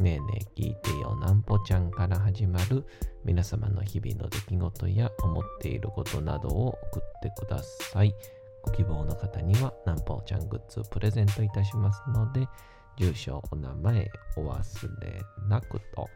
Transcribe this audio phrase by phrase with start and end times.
[0.00, 2.86] ねえねえ聞いてよなんぽちゃんから始まる
[3.22, 8.14] 皆様の日々の出来事や思っていることなどを送ってください。
[8.62, 12.48] ご希望の方にはなんぽちゃんグッズプレゼントいたしますので、
[12.96, 16.08] 住所、お名前お忘れなくと、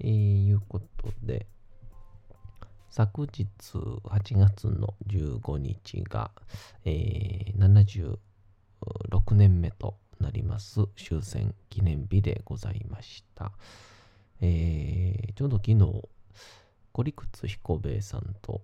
[0.00, 1.46] えー、いうことで、
[2.90, 6.32] 昨日8月の15日が、
[6.84, 8.18] えー、
[9.06, 13.52] 76年目となります終戦記念日でございました。
[14.40, 16.08] えー、ちょうど昨日、
[16.92, 18.62] コリクツ彦兵衛さんと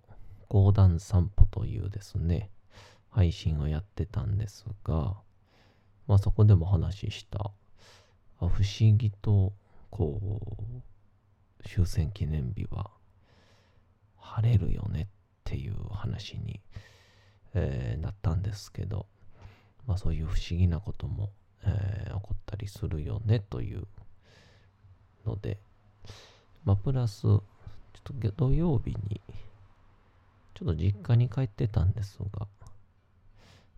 [0.49, 2.51] 講談散歩というですね、
[3.11, 5.17] 配信をやってたんですが、
[6.07, 7.51] まあそこでも話した
[8.39, 9.53] 不思議と
[9.91, 10.21] こ
[11.65, 12.91] う終戦記念日は
[14.17, 15.07] 晴れるよねっ
[15.45, 16.61] ていう話に、
[17.55, 19.07] えー、なったんですけど
[19.87, 21.31] まあそういう不思議なことも
[21.65, 23.87] えー、起こったりするよねという
[25.25, 25.59] ので、
[26.65, 27.43] まあ、プラス、ちょっ
[28.03, 29.21] と土曜日に、
[30.55, 32.47] ちょっと実家に帰ってたんですが、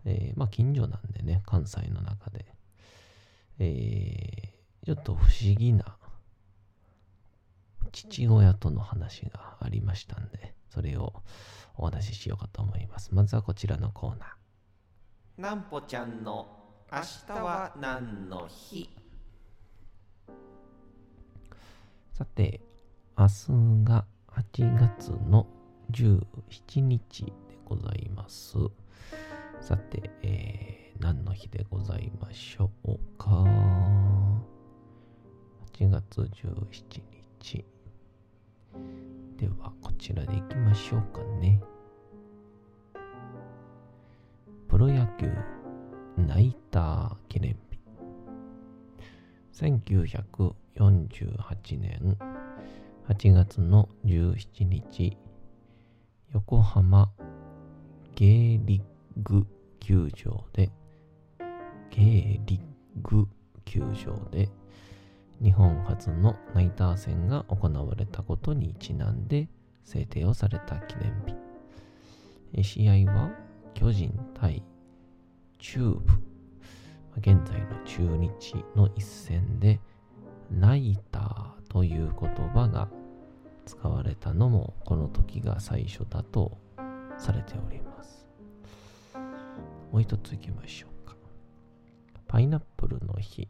[0.05, 2.45] えー、まあ近所なんでね、関西の中で、
[3.59, 5.95] えー、ちょっと不思議な
[7.91, 11.13] 父親との話がありましたんで、それを
[11.77, 13.13] お話ししようかと思います。
[13.13, 15.41] まずはこちらのコーナー。
[15.41, 16.60] なんぽちゃんの
[16.93, 18.89] 明日は何の日？
[22.11, 22.59] さて、
[23.17, 23.33] 明日
[23.85, 25.47] が8月の
[25.91, 27.31] 17日で
[27.63, 28.57] ございます。
[29.61, 33.45] さて、えー、何の日でございましょうか
[35.73, 37.01] ？8月17
[37.39, 37.65] 日。
[39.37, 41.61] では、こちらでいきましょうかね。
[44.67, 45.31] プロ野球
[46.27, 47.79] ナイター記念日。
[49.53, 52.17] 1948年
[53.07, 55.17] 8月の17日
[56.33, 57.11] 横浜
[58.15, 58.81] ゲーリッ
[59.21, 59.45] グ
[59.79, 60.71] 球場で
[61.89, 62.61] ゲーリッ
[63.01, 63.27] グ
[63.65, 64.49] 球場で
[65.41, 69.49] 日本初のナイター戦が行われたことにちなんで
[69.83, 71.35] 制定をされた記念日。
[72.63, 73.31] 試合は
[73.73, 74.63] 巨人対
[75.61, 76.01] 中部、
[77.17, 79.79] 現在の中日の一戦で、
[80.49, 82.89] ナイターという言葉が
[83.65, 86.57] 使われたのもこの時が最初だと
[87.17, 88.27] されております。
[89.91, 91.15] もう一ついきましょうか。
[92.27, 93.47] パイナップルの日。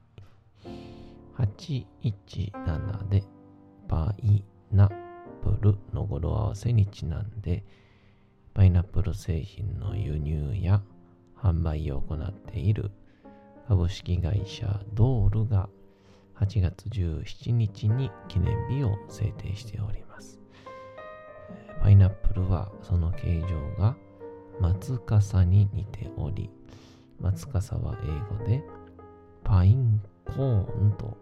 [1.38, 3.24] 817で
[3.88, 4.92] パイナッ
[5.42, 7.64] プルの語呂合わせにちなんで、
[8.54, 10.82] パイナップル製品の輸入や
[11.42, 12.92] 販売を行っている
[13.68, 15.70] 株式会社ドールが
[16.40, 20.40] 8月17日に記念日を制定しております。
[21.82, 23.96] パイナップルはその形状が
[24.60, 26.50] 松笠に似ており、
[27.20, 28.64] 松笠は英語で
[29.44, 31.18] パインコーンと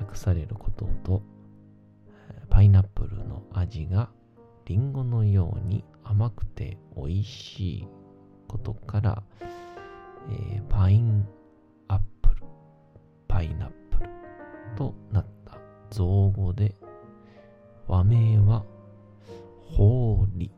[0.00, 1.22] 訳されることと、
[2.50, 4.08] パイナップルの味が
[4.64, 7.88] リンゴのように甘くて美味しい
[8.48, 9.22] ことから、
[10.30, 11.28] えー、パイン
[11.86, 12.42] アップル、
[13.28, 14.10] パイナップル
[14.76, 15.58] となった
[15.90, 16.74] 造語で、
[17.86, 18.64] 和名は、
[19.64, 20.50] 法理、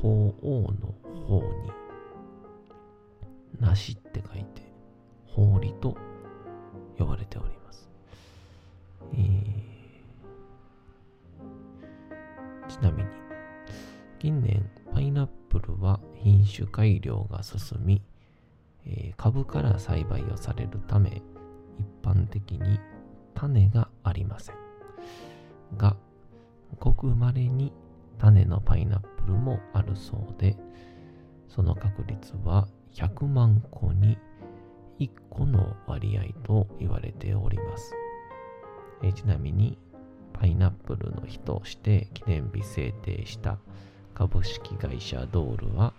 [0.00, 0.94] 法王の
[1.26, 1.72] 法に、
[3.60, 4.62] なしって書いて、
[5.26, 5.96] 法理と
[6.98, 7.88] 呼ばれております。
[9.14, 13.08] えー、ちなみに、
[14.18, 14.51] 近年、
[16.22, 18.02] 品種改良が進み、
[18.86, 21.22] えー、株から栽培をされるため、
[21.78, 22.78] 一般的に
[23.34, 24.56] 種がありません。
[25.76, 25.96] が、
[26.78, 27.72] ごく稀に
[28.18, 30.56] 種のパイナップルもあるそうで、
[31.48, 34.16] その確率は100万個に
[35.00, 37.94] 1個の割合と言われております。
[39.02, 39.76] えちなみに、
[40.32, 43.58] パイナップルの日として記念日制定した
[44.14, 45.92] 株式会社ドールは、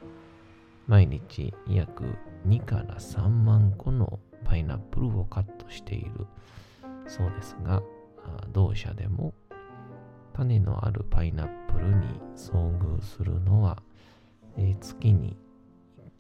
[0.88, 2.04] 毎日約
[2.46, 6.28] 2から3万個のパイナップルをカットしている。
[7.08, 7.82] そうですが、
[8.52, 9.34] 同社でも
[10.34, 13.82] 種のあるパイナップルに遭遇するのは、
[14.80, 15.38] 月に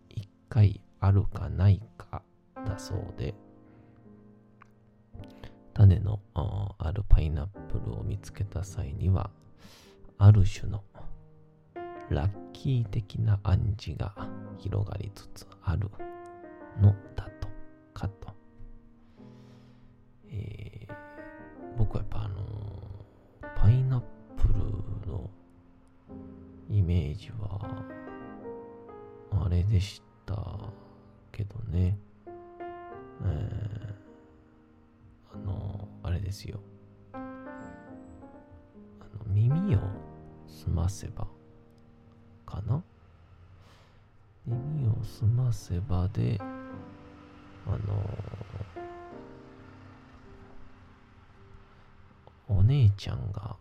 [0.09, 2.21] 1回あるかないか
[2.65, 3.33] だそうで、
[5.73, 9.29] 種のあるパイナップルを見つけた際には、
[10.17, 10.83] ある種の
[12.13, 14.13] ラッキー的な暗示が
[14.57, 15.89] 広がりつつある
[16.81, 17.47] のだと
[17.93, 18.33] かと。
[20.29, 20.93] えー、
[21.77, 24.01] 僕はやっぱあのー、パイナッ
[24.35, 24.53] プル
[25.11, 25.29] の
[26.69, 27.83] イメージは
[29.31, 30.57] あれでした
[31.31, 31.97] けどね。
[33.25, 36.59] えー、あのー、あれですよ。
[37.13, 37.23] あの
[39.27, 39.79] 耳を
[40.47, 41.27] 澄ませば
[42.45, 42.83] かな？
[44.45, 53.55] 耳を澄ませばで、あのー、お姉ちゃんが、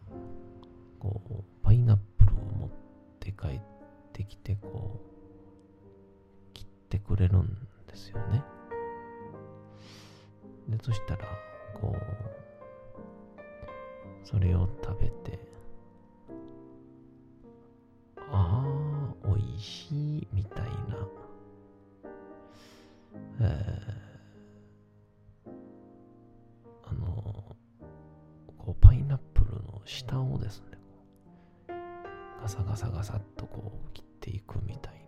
[0.98, 2.70] こう、パイナップルを持っ
[3.20, 3.60] て帰っ
[4.12, 8.42] てきて、こう、切ってくれるんですよね。
[10.68, 11.26] で、そしたら、
[11.80, 12.00] こう、
[14.24, 15.38] それを食べて、
[19.42, 20.70] いし、みたいな、
[23.40, 25.50] えー、
[26.84, 27.56] あの、
[28.58, 30.78] こう、パイナップルの下をですね、
[32.40, 35.06] ガサガサガサっとこう、切っていくみたい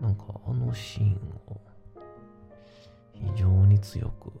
[0.00, 0.08] な。
[0.08, 1.60] なんか、あのシーンを、
[3.12, 4.32] 非常に強く、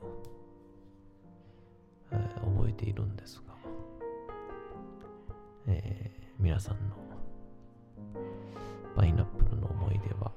[2.12, 3.54] えー、覚えているんですが、
[5.66, 7.07] えー皆さんの
[8.96, 10.32] パイナップルの思い出は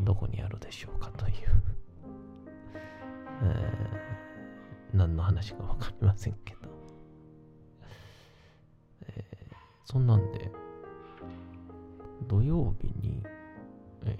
[0.00, 1.34] どこにあるでしょうかという。
[3.44, 6.60] えー、何の話かわかりませんけど、
[9.08, 9.54] えー、
[9.84, 10.50] そんなんで
[12.28, 13.22] 土曜日に、
[14.04, 14.16] え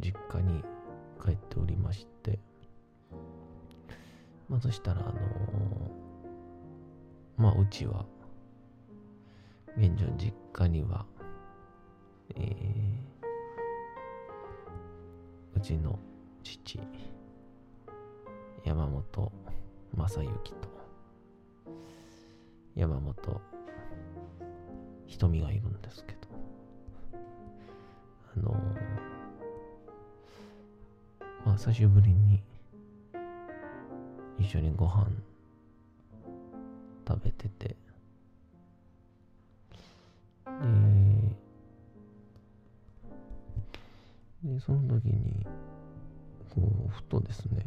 [0.00, 0.62] ー、実家に
[1.24, 2.38] 帰っておりまして
[4.48, 5.12] まあそしたらあの
[7.38, 8.04] まあうちは
[9.76, 11.04] 現状実家には、
[12.36, 12.44] えー、
[15.56, 15.98] うちの
[16.44, 16.78] 父、
[18.64, 19.32] 山本
[19.96, 20.68] 正幸と、
[22.76, 23.40] 山本
[25.06, 26.18] 瞳がいるんですけど、
[28.36, 32.40] あのー、まあ久しぶりに
[34.38, 35.08] 一緒にご飯
[37.08, 37.74] 食べてて、
[44.64, 45.46] その時に、
[46.54, 47.66] こう、ふとですね、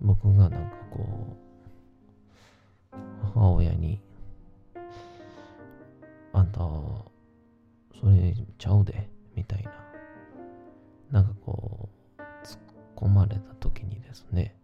[0.00, 1.36] 僕がなんかこ
[2.92, 2.96] う、
[3.34, 4.00] 母親に、
[6.32, 9.72] あんた、それちゃうで、みたいな、
[11.10, 11.88] なんかこ
[12.18, 12.60] う、突っ
[12.94, 14.54] 込まれた時にですね、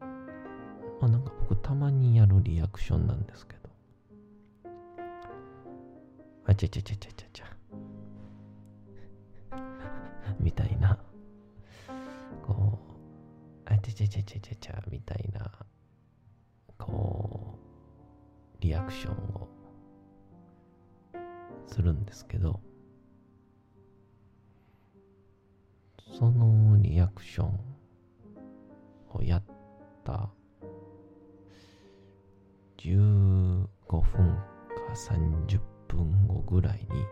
[0.00, 0.08] ま
[1.02, 3.68] あなんか僕たまにやるリアクションなんですけど、
[6.46, 7.51] あちゃちゃちゃちゃちゃちゃ。
[10.40, 10.98] みたいな、
[12.46, 12.78] こ
[13.68, 15.50] う、あちゃちゃちゃちゃちゃちゃみたいな、
[16.78, 17.58] こ
[18.58, 19.48] う、リアクションを
[21.66, 22.60] するんですけど、
[26.18, 27.60] そのリアクション
[29.14, 29.42] をやっ
[30.04, 30.30] た。
[32.78, 34.02] 15分か
[34.92, 37.04] 30分後ぐらいに、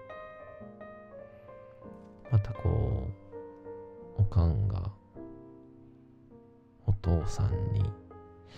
[2.31, 3.09] またこ
[4.19, 4.91] うおかんが
[6.87, 7.83] お父さんに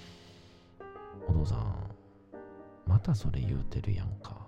[1.26, 1.91] 「お父さん
[2.87, 4.47] またそれ言うてるやんか」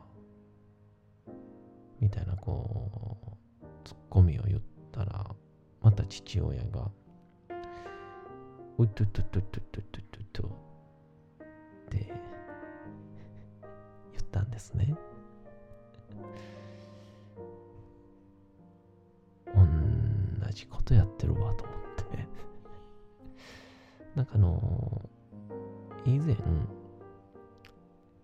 [2.00, 3.18] みたいなこ
[3.62, 4.60] うツッコミを言っ
[4.92, 5.34] たら
[5.80, 6.90] また父親が
[8.76, 10.48] 「うっとっとっとっとっとっとっと」
[11.86, 12.06] って
[14.12, 14.94] 言ったんですね。
[20.54, 21.76] じことやってるわと思っ
[22.10, 22.28] て。
[24.14, 25.02] なんかあの
[26.06, 26.36] 以前、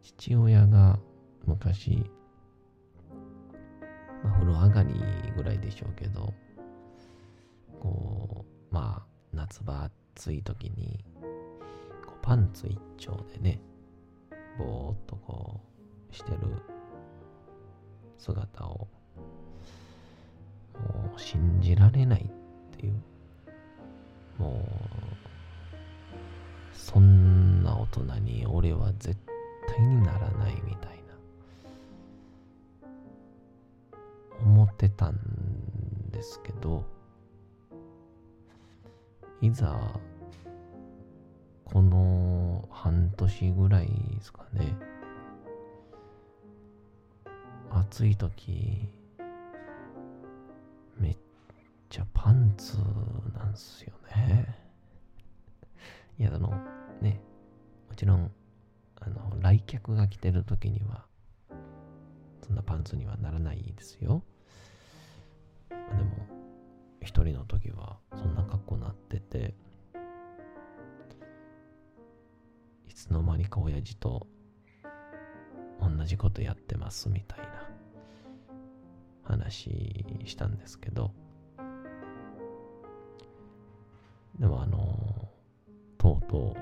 [0.03, 0.99] 父親が
[1.47, 2.11] 昔、
[4.23, 4.95] まあ、風呂上がり
[5.35, 6.33] ぐらいでしょうけど、
[7.81, 11.05] こう、まあ、夏場暑い時に、
[12.07, 13.61] こうパンツ一丁でね、
[14.59, 15.61] ぼーっとこ
[16.11, 16.39] う、してる
[18.19, 18.89] 姿を、
[21.21, 22.95] 信じられないっていう、
[24.39, 24.91] もう、
[26.73, 29.17] そんな大人に俺は絶
[29.69, 30.97] 対にならないみたい
[32.83, 32.89] な。
[34.43, 35.19] 思ってたん
[36.11, 36.85] ですけど
[39.43, 39.79] いざ
[41.65, 44.75] この半年ぐらいですかね。
[47.71, 48.89] 暑い時
[51.91, 52.79] ちゃパンツ
[53.35, 54.47] なんすよね。
[56.19, 56.51] いやあの
[57.01, 57.21] ね
[57.89, 58.31] もちろん
[59.01, 61.05] あの来客が来てる時には
[62.47, 64.23] そんなパンツにはならないですよ。
[65.69, 66.11] まあでも
[67.03, 69.55] 一人の時はそんな格好になってて
[72.89, 74.29] いつの間にか親父と
[75.81, 77.69] 同じことやってますみたいな
[79.25, 81.11] 話したんですけど。
[84.41, 85.29] でもあの
[85.99, 86.61] とうとう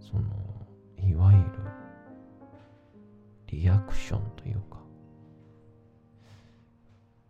[0.00, 0.22] その
[1.06, 1.44] いわゆる
[3.46, 4.78] リアクションというか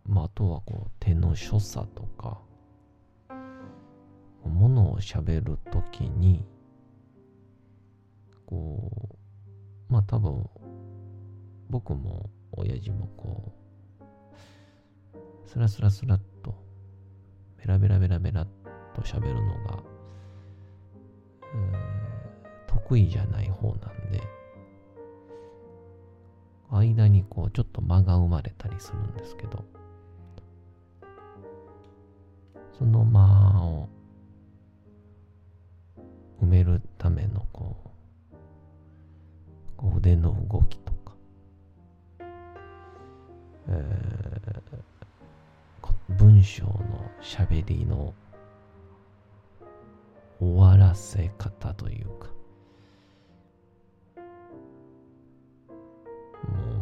[0.07, 2.39] まあ、あとはこう手の所作とか
[4.45, 6.45] ものを喋るときに
[8.45, 9.17] こ
[9.89, 10.47] うまあ多分
[11.69, 13.51] 僕も親父もこ
[15.11, 16.19] うスラスラスラ
[17.65, 18.45] ベラベラベラベラ
[18.93, 19.83] と喋るのが、
[22.67, 24.21] 得意じゃない方なんで
[26.69, 29.63] 間にこうちょっと間が生まれたりするんですけど
[32.77, 33.87] その間を
[36.41, 37.77] 埋めるためのこ
[38.33, 38.37] う、
[39.77, 41.13] こう腕の動きとか、
[43.69, 46.84] えー、文章の
[47.25, 48.13] 喋りの
[50.39, 52.29] 終わらせ方というか、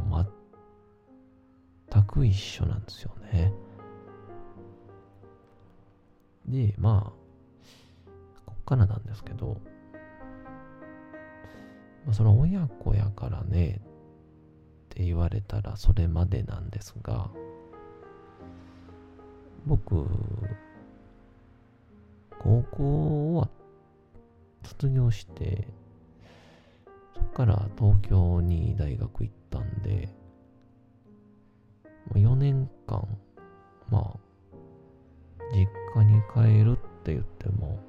[0.09, 0.27] もう
[1.89, 3.53] 全く一緒なんですよね。
[6.45, 7.13] で、ま
[8.05, 8.11] あ、
[8.45, 9.61] こっからなんですけど、
[12.11, 17.31] その親子やからねって言われたらそれまでなんですが、
[19.65, 20.05] 僕、
[22.39, 23.49] 高校は
[24.63, 25.67] 卒業して、
[27.15, 30.09] そっから東京に大学行ったんで、
[32.13, 33.07] 4年間、
[33.89, 34.19] まあ、
[35.53, 37.79] 実家に帰るって言っても、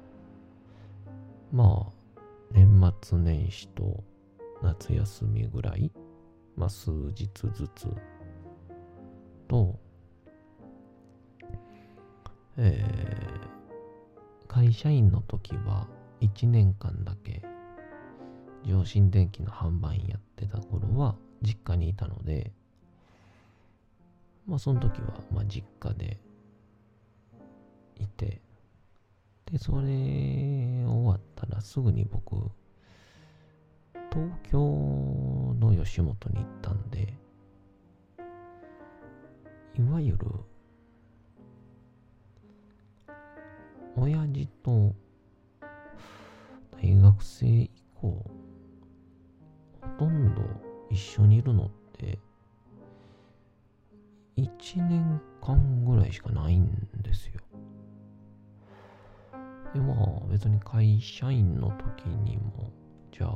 [1.51, 4.03] まあ、年末年始と
[4.61, 5.91] 夏休みぐらい、
[6.55, 7.87] まあ、数日ずつ
[9.47, 9.77] と、
[12.57, 15.87] えー、会社員の時は
[16.21, 17.41] 1年間だけ
[18.65, 22.51] 上新電機の販売員やってた頃は実家にいたので、
[24.47, 26.17] まあその時はまあ実家で
[27.99, 28.41] いて、
[29.51, 32.35] で、それ終わったらすぐに僕、
[34.11, 34.57] 東京
[35.59, 37.13] の吉本に行ったんで、
[39.77, 40.17] いわゆる、
[44.05, 44.93] 親父と
[46.79, 48.23] 大学生以降、
[49.81, 50.43] ほとんど
[50.91, 52.19] 一緒にいるのって、
[54.37, 54.47] 1
[54.83, 56.69] 年間ぐらいしかないん
[57.01, 57.41] ですよ。
[59.73, 62.71] で、まあ別に会社員の時にも、
[63.11, 63.29] じゃあ、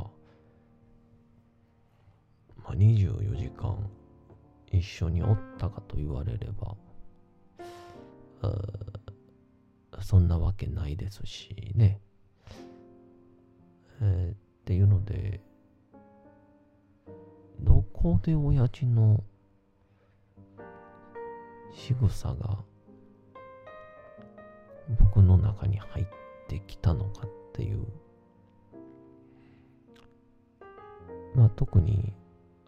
[2.63, 3.75] まあ、24時間
[4.71, 6.77] 一緒におったかと言われれば、
[10.01, 12.01] そんなわけないですしね。
[14.01, 15.41] えー、っていうので、
[17.61, 19.23] どこで親父の
[21.73, 22.59] 仕草が
[24.99, 26.05] 僕の中に入っ
[26.47, 27.85] てきたのかっていう
[31.35, 32.13] まあ特に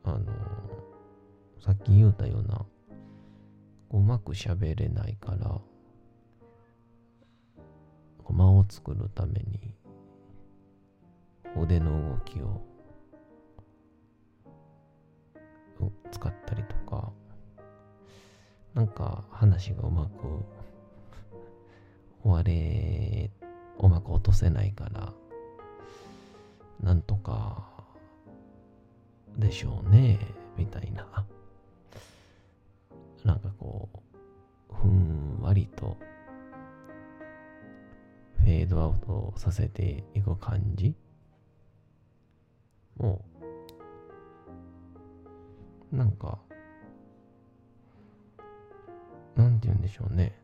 [0.03, 0.25] あの
[1.63, 2.65] さっき言うたような
[3.91, 5.59] うまく喋れないから
[8.69, 9.75] 作るために
[11.61, 12.61] 腕の動きを
[16.11, 17.11] 使ったりとか
[18.73, 20.09] なんか話がうまく
[22.23, 23.31] 終われ
[23.79, 25.13] うまく落とせないから
[26.81, 27.67] なんとか
[29.37, 30.19] でしょうね
[30.57, 31.25] みたいな。
[33.23, 33.87] なんかこ
[34.71, 35.95] うふんわりと
[38.41, 40.95] フェードアウトさせていく感じ？
[42.97, 43.23] も
[45.91, 46.39] うなんか
[49.35, 50.35] なんて言うんでしょうね。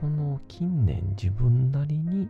[0.00, 2.28] この近年自分なりに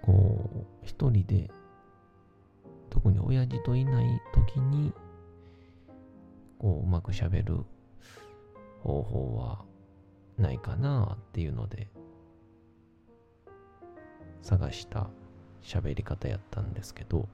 [0.00, 1.50] こう一人で
[2.88, 4.92] 特に親父といない時に
[6.58, 7.64] こううまくしゃべる
[8.82, 9.64] 方法は
[10.38, 11.88] ないかなっていうので
[14.42, 15.08] 探した
[15.62, 17.28] 喋り方やったんですけど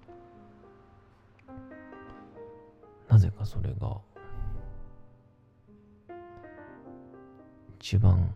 [3.08, 3.98] なぜかそれが
[7.78, 8.34] 一番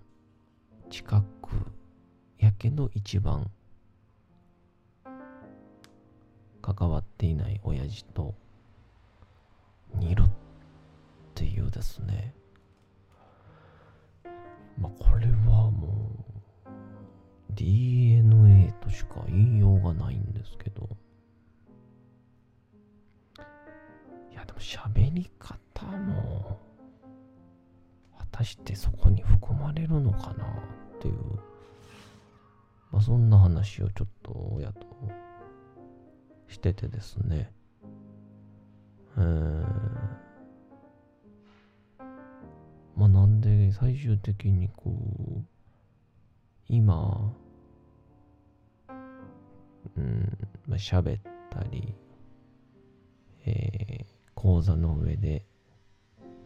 [0.90, 1.50] 近く
[2.38, 3.50] やけど一番
[6.60, 8.34] 関わっていない親父と
[9.94, 10.30] 似るっ
[11.34, 12.34] ていうですね。
[14.78, 16.10] まあこれはも
[16.66, 16.72] う
[17.54, 20.88] DNA としか言いようがないんですけど。
[24.30, 26.60] いやでも喋り方も
[28.18, 31.14] 果たしてそこに含まれるのかなっていう。
[32.92, 34.86] まあそんな話をちょっと親と
[36.48, 37.50] しててですね。
[39.16, 39.64] えー。
[42.96, 45.42] まあなんで最終的にこう
[46.68, 47.32] 今
[49.96, 51.94] うんまあ喋ったり
[53.46, 55.44] えー講座の上で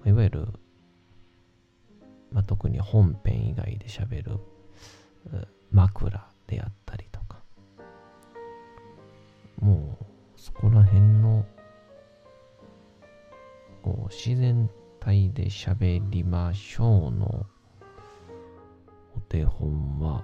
[0.06, 0.46] いわゆる
[2.32, 4.38] まあ特に本編以外で喋る
[5.70, 7.42] 枕であったりとか
[9.60, 10.04] もう
[10.40, 11.44] そこら辺の
[13.82, 14.70] こう自然
[15.00, 17.46] 体で喋りましょうの
[19.16, 20.22] お手本は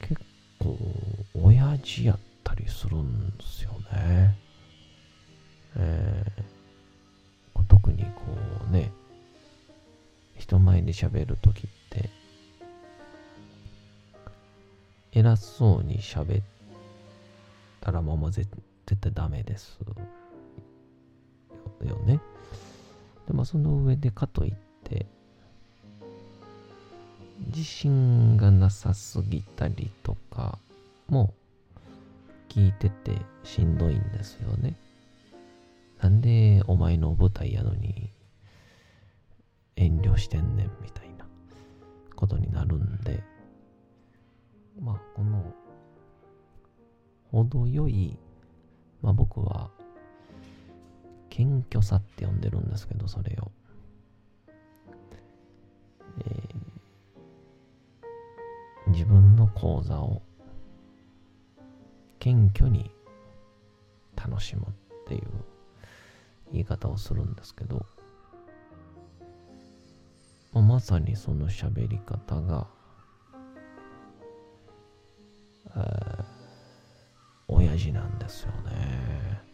[0.00, 0.20] 結
[0.58, 0.76] 構
[1.34, 4.36] 親父やったりするんですよね。
[5.76, 6.58] えー
[7.68, 8.22] 特にこ
[8.68, 8.90] うね
[10.36, 12.08] 人前で喋るときって
[15.12, 16.44] 偉そうに喋っ
[17.80, 18.48] たらもう絶
[18.86, 19.78] 対ダメです
[21.86, 22.20] よね。
[23.26, 25.06] でまあその上でかといって
[27.48, 30.58] 自信がなさすぎたりとか
[31.08, 31.34] も
[32.48, 33.12] 聞いてて
[33.44, 34.74] しんどいんですよね。
[36.00, 38.10] なんでお前の舞台やのに
[39.76, 41.26] 遠慮してんねんみたいな
[42.16, 43.22] ことになるんで、
[44.80, 45.44] まあこの
[47.30, 48.16] 程よい、
[49.02, 49.70] まあ僕は
[51.38, 53.52] 謙虚さって呼んでるんですけど、それを。
[56.20, 56.58] えー
[58.88, 60.22] 自分の講座を
[62.18, 62.90] 謙虚に
[64.16, 65.22] 楽しむっていう
[66.52, 67.84] 言い方をするんですけど、
[70.54, 72.66] まあまさにその喋り方が、
[75.76, 76.24] えー
[77.50, 79.47] 親父なんですよね。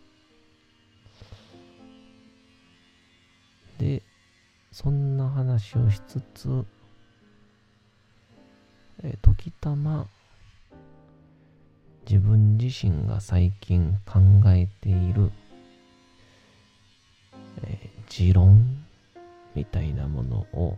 [4.74, 6.64] そんな話をしつつ、
[9.04, 10.08] えー時たま
[12.10, 15.30] 自分自身が最近考えている、
[17.62, 18.84] えー持論
[19.54, 20.76] みたいなものを、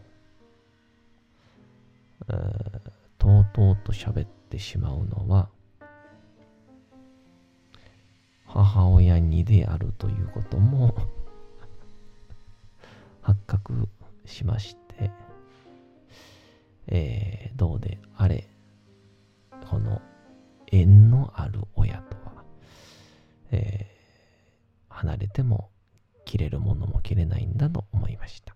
[2.29, 2.81] えー
[3.19, 5.49] とうとうと喋ってしまうのは
[8.45, 10.95] 母親にであるということも
[13.27, 13.89] 発覚
[14.25, 15.11] しまして、
[16.87, 18.47] えーどうであれ
[19.69, 20.01] この
[20.71, 22.45] 縁のある親とは、
[23.51, 23.97] えー
[24.89, 25.71] 離れても
[26.25, 28.56] 切れるものも切れないんだと思いました。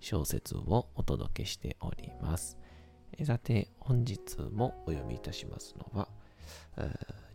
[0.00, 2.58] 小説をお届けしております。
[3.24, 6.08] さて、本日もお読みいたしますのは、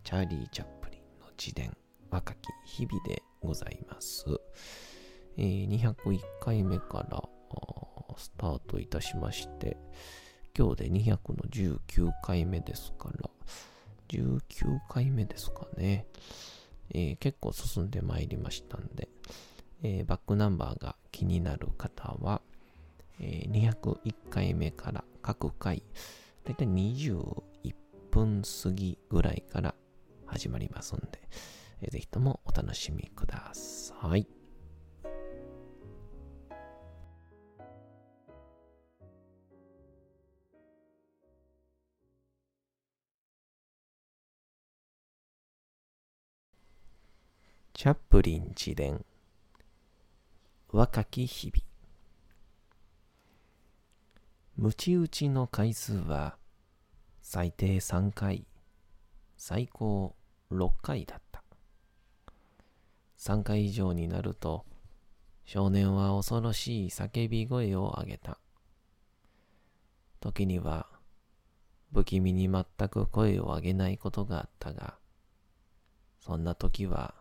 [0.04, 1.76] チャーリー・チャップリンの自伝、
[2.10, 4.26] 若き日々でございます。
[5.38, 7.22] え201回目から
[8.18, 9.78] スタートいたしまして、
[10.58, 11.18] 今日で200の
[11.50, 13.30] 19回目ですから、
[14.08, 16.08] 19回目ですかね。
[16.92, 19.10] えー結構進んでまいりましたんで、
[19.84, 22.42] えーバックナンバーが気になる方は、
[23.20, 25.84] えー201回目から各回、
[26.44, 27.44] だいたい21
[28.12, 29.76] 分過ぎぐらいから
[30.26, 31.08] 始まりますんで、
[31.82, 34.28] えーぜひともお楽しみください。
[47.78, 49.04] チャップリン自伝
[50.72, 51.75] 若き日々
[54.58, 56.38] ムチ打ちの回数は
[57.22, 58.48] 最低3回
[59.36, 60.16] 最高
[60.50, 61.44] 6回だった。
[63.20, 64.66] 3回以上になると
[65.44, 68.40] 少年は恐ろしい叫び声を上げた。
[70.22, 70.88] 時には
[71.94, 74.96] 不気味に全く声を上げないことがあったが
[76.22, 77.14] そんな時は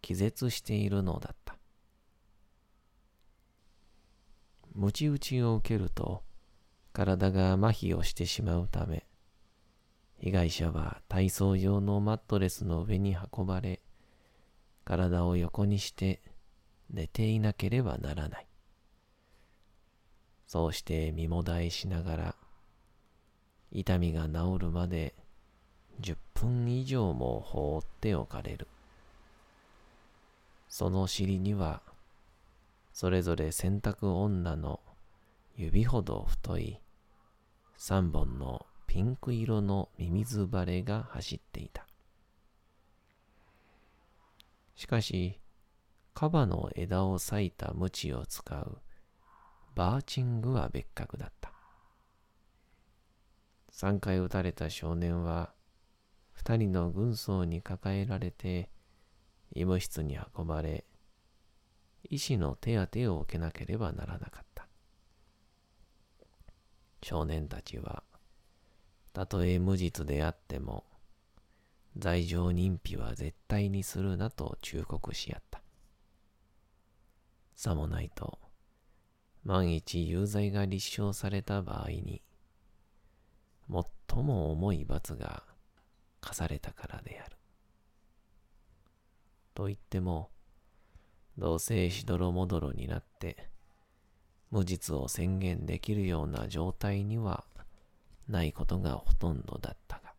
[0.00, 1.56] 気絶しているのだった。
[4.74, 6.24] 鞭打ちを受けると
[6.92, 9.06] 体が麻痺をしてしまうため
[10.18, 13.80] 被害者は体操用のマットレスの上に運ばれ
[14.84, 16.20] 体を横にして
[16.92, 18.46] 寝ていなければならない。
[20.46, 22.34] そうして身もだえしながら
[23.70, 25.14] 痛みが治るまで
[26.02, 28.68] 10分以上も放っておかれる。
[30.68, 31.80] その尻には
[32.92, 34.80] それぞれ洗濯女の
[35.56, 36.80] 指ほど太い
[37.76, 41.86] 三本のピンク色のミミズバレが走っていた。
[44.74, 45.40] しかし、
[46.14, 48.78] カバの枝を裂いた鞭を使う
[49.74, 51.50] バーチングは別格だった。
[53.70, 55.54] 三回撃たれた少年は、
[56.32, 58.68] 二人の軍曹に抱えられて、
[59.54, 60.84] 医務室に運ばれ、
[62.10, 64.51] 医師の手当てを受けなければならなかった。
[67.02, 68.04] 少年たちは、
[69.12, 70.84] たとえ無実であっても、
[71.98, 75.62] 罪状認否は絶対にするなと忠告し合った。
[77.54, 78.38] さもないと、
[79.44, 82.22] 万一有罪が立証された場合に、
[84.08, 85.42] 最も重い罰が
[86.20, 87.36] 課されたからである。
[89.54, 90.30] と言っても、
[91.36, 93.51] どうせしどろもどろになって、
[94.52, 97.44] 無実を宣言できるような状態には
[98.28, 100.12] ないことがほとんどだったが。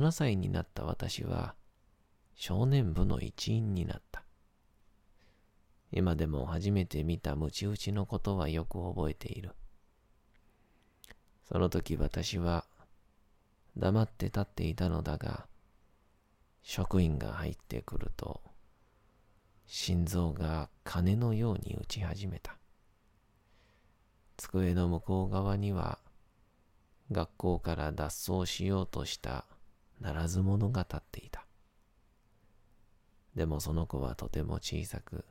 [0.00, 1.54] 7歳になった私は
[2.34, 4.24] 少年部の一員になった。
[5.92, 9.52] 今でも初めて見たムチ打ちのことはよく覚えている。
[11.44, 12.66] その時私は
[13.76, 15.46] 黙って立っていたのだが、
[16.62, 18.42] 職員が入ってくると、
[19.70, 22.56] 心臓が鐘のように打ち始めた。
[24.38, 25.98] 机の向こう側には、
[27.12, 29.44] 学校から脱走しようとした
[30.00, 31.44] ならず者が立っていた。
[33.34, 35.26] でもその子はとても小さく、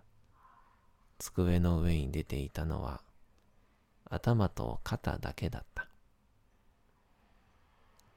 [1.17, 3.02] 机の上に出ていたのは、
[4.08, 5.88] 頭と肩だけだった。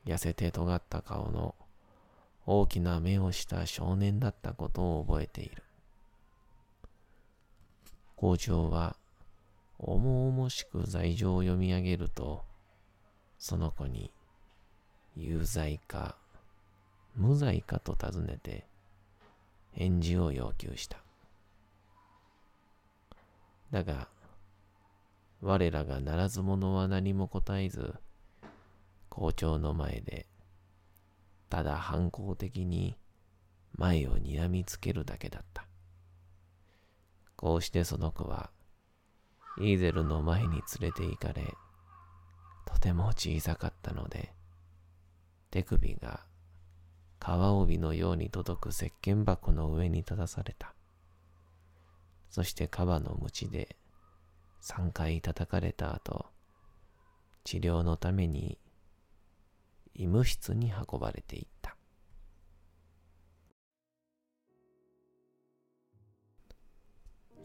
[0.05, 1.55] 痩せて尖った顔の
[2.45, 5.63] 大きな目をした少年だったことを覚えている。
[8.21, 8.97] 校長は
[9.79, 12.45] 重々しく罪状を読み上げると、
[13.39, 14.13] その子に
[15.17, 16.17] 有罪か
[17.17, 18.67] 無罪かと尋ねて
[19.73, 20.99] 返事を要求した。
[23.71, 24.09] だが、
[25.41, 27.95] 我らがならず者は何も答えず、
[29.09, 30.27] 校長の前で、
[31.49, 32.99] ただ反抗的に
[33.79, 35.70] 前を睨みつけるだけだった。
[37.41, 38.51] こうしてその子は、
[39.57, 41.55] イーゼルの前に連れて行かれ、
[42.67, 44.35] とても小さかったので、
[45.51, 46.21] 手首が
[47.19, 50.75] 川帯のように届く石鹸箱の上に立たされた。
[52.29, 53.75] そしてカバの鞭で
[54.61, 56.27] 3回叩かれた後、
[57.45, 58.59] 治療のために
[59.95, 61.75] 医務室に運ばれていった。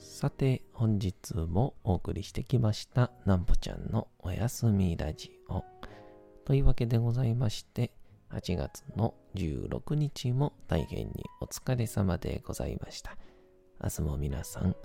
[0.08, 5.66] さて、本日もお送りしてきました、なんぽちゃんのおやすみラジオ。
[6.46, 7.92] というわけでございまして、
[8.30, 13.18] 8月の16日も大変にお疲れ様でございました。
[13.84, 14.76] 明日も皆さん、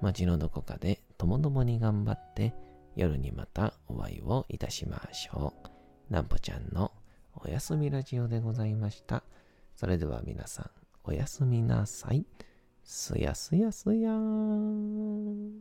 [0.00, 2.54] 街のどこかでともどもに頑張って、
[2.96, 5.52] 夜にまたお会いをいたしましょ
[6.08, 6.12] う。
[6.12, 6.92] なんぽちゃんの
[7.34, 9.24] おやすみラジオでございました。
[9.76, 10.70] それでは皆さん、
[11.04, 12.24] おやすみなさい。
[12.90, 15.60] すやすやすやーん。